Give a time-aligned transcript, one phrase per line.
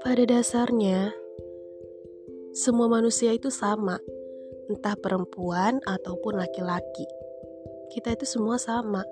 [0.00, 1.12] Pada dasarnya,
[2.56, 4.00] semua manusia itu sama,
[4.72, 7.04] entah perempuan ataupun laki-laki.
[7.92, 9.04] Kita itu semua sama,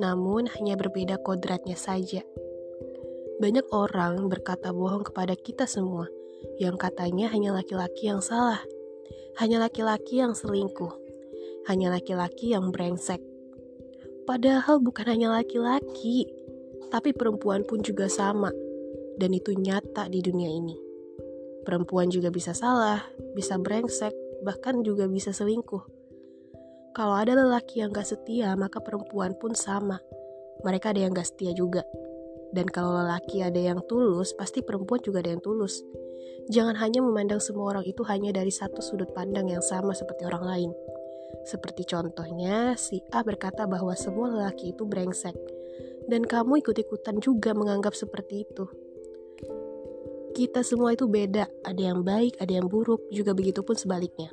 [0.00, 2.24] namun hanya berbeda kodratnya saja.
[3.36, 6.08] Banyak orang berkata bohong kepada kita semua,
[6.56, 8.64] yang katanya hanya laki-laki yang salah,
[9.36, 10.96] hanya laki-laki yang selingkuh,
[11.68, 13.31] hanya laki-laki yang brengsek.
[14.22, 16.30] Padahal bukan hanya laki-laki,
[16.92, 18.52] tapi perempuan pun juga sama
[19.16, 20.76] dan itu nyata di dunia ini.
[21.62, 23.02] Perempuan juga bisa salah,
[23.38, 25.82] bisa brengsek, bahkan juga bisa selingkuh.
[26.92, 29.96] Kalau ada lelaki yang gak setia, maka perempuan pun sama.
[30.60, 31.86] Mereka ada yang gak setia juga.
[32.52, 35.80] Dan kalau lelaki ada yang tulus, pasti perempuan juga ada yang tulus.
[36.52, 40.44] Jangan hanya memandang semua orang itu hanya dari satu sudut pandang yang sama seperti orang
[40.44, 40.70] lain.
[41.42, 45.34] Seperti contohnya, si A berkata bahwa semua lelaki itu brengsek.
[46.06, 48.66] Dan kamu ikut-ikutan juga menganggap seperti itu
[50.32, 54.32] kita semua itu beda, ada yang baik, ada yang buruk, juga begitu pun sebaliknya.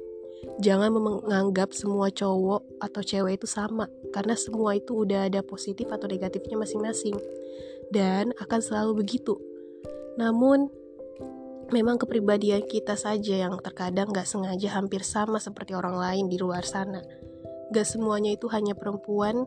[0.64, 6.08] Jangan menganggap semua cowok atau cewek itu sama, karena semua itu udah ada positif atau
[6.08, 7.20] negatifnya masing-masing,
[7.92, 9.36] dan akan selalu begitu.
[10.16, 10.72] Namun,
[11.70, 16.66] memang kepribadian kita saja yang terkadang gak sengaja hampir sama seperti orang lain di luar
[16.66, 17.02] sana.
[17.70, 19.46] Gak semuanya itu hanya perempuan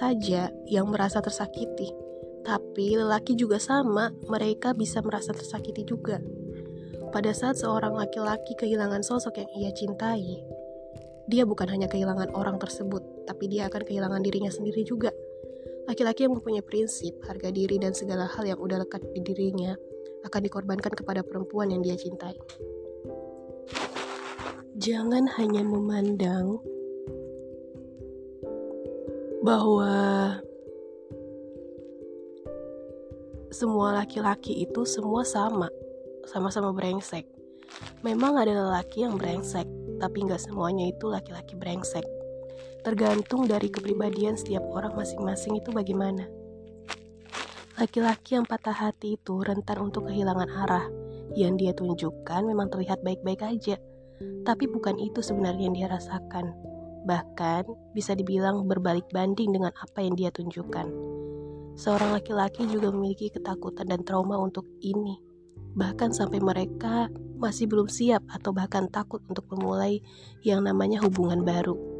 [0.00, 6.18] saja yang merasa tersakiti tapi lelaki juga sama, mereka bisa merasa tersakiti juga.
[7.14, 10.42] Pada saat seorang laki-laki kehilangan sosok yang ia cintai,
[11.30, 15.14] dia bukan hanya kehilangan orang tersebut, tapi dia akan kehilangan dirinya sendiri juga.
[15.86, 19.78] Laki-laki yang mempunyai prinsip, harga diri, dan segala hal yang udah lekat di dirinya
[20.26, 22.34] akan dikorbankan kepada perempuan yang dia cintai.
[24.78, 26.58] Jangan hanya memandang
[29.42, 29.92] bahwa
[33.52, 35.68] semua laki-laki itu semua sama,
[36.24, 37.28] sama-sama brengsek.
[38.00, 39.68] Memang ada lelaki yang brengsek,
[40.00, 42.06] tapi nggak semuanya itu laki-laki brengsek.
[42.82, 46.26] Tergantung dari kepribadian setiap orang masing-masing itu bagaimana.
[47.72, 50.86] Laki-laki yang patah hati itu rentan untuk kehilangan arah.
[51.32, 53.80] Yang dia tunjukkan memang terlihat baik-baik aja,
[54.44, 56.52] tapi bukan itu sebenarnya yang dia rasakan.
[57.08, 60.92] Bahkan bisa dibilang berbalik banding dengan apa yang dia tunjukkan.
[61.80, 65.16] Seorang laki-laki juga memiliki ketakutan dan trauma untuk ini,
[65.72, 67.08] bahkan sampai mereka
[67.40, 70.04] masih belum siap atau bahkan takut untuk memulai
[70.44, 71.91] yang namanya hubungan baru.